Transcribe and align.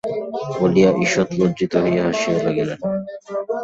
বলিয়া 0.55 0.89
ঈষৎ 1.03 1.29
লজ্জিত 1.39 1.73
হইয়া 1.83 2.03
হাসিতে 2.07 2.39
লাগিলেন। 2.45 2.79